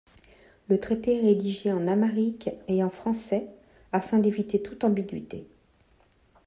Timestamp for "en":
1.71-1.87, 2.83-2.89